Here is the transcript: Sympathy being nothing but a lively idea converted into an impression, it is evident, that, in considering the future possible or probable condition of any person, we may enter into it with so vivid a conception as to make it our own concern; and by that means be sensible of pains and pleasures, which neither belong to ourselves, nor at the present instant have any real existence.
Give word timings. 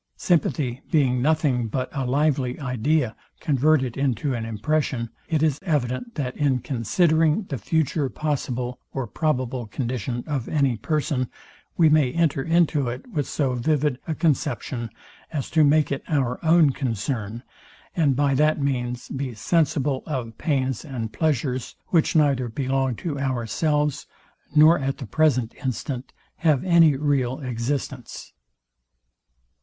Sympathy 0.17 0.81
being 0.89 1.21
nothing 1.21 1.67
but 1.67 1.87
a 1.93 2.07
lively 2.07 2.59
idea 2.59 3.15
converted 3.39 3.95
into 3.95 4.33
an 4.33 4.45
impression, 4.45 5.11
it 5.29 5.43
is 5.43 5.59
evident, 5.61 6.15
that, 6.15 6.35
in 6.35 6.57
considering 6.57 7.43
the 7.49 7.59
future 7.59 8.09
possible 8.09 8.79
or 8.93 9.05
probable 9.05 9.67
condition 9.67 10.23
of 10.25 10.49
any 10.49 10.75
person, 10.75 11.29
we 11.77 11.87
may 11.87 12.11
enter 12.13 12.41
into 12.41 12.87
it 12.89 13.05
with 13.11 13.27
so 13.27 13.53
vivid 13.53 13.99
a 14.07 14.15
conception 14.15 14.89
as 15.31 15.51
to 15.51 15.63
make 15.63 15.91
it 15.91 16.01
our 16.07 16.43
own 16.43 16.71
concern; 16.71 17.43
and 17.95 18.15
by 18.15 18.33
that 18.33 18.59
means 18.59 19.07
be 19.09 19.35
sensible 19.35 20.01
of 20.07 20.35
pains 20.39 20.83
and 20.83 21.13
pleasures, 21.13 21.75
which 21.89 22.15
neither 22.15 22.49
belong 22.49 22.95
to 22.95 23.19
ourselves, 23.19 24.07
nor 24.55 24.79
at 24.79 24.97
the 24.97 25.05
present 25.05 25.53
instant 25.63 26.11
have 26.37 26.63
any 26.63 26.95
real 26.95 27.37
existence. 27.41 28.33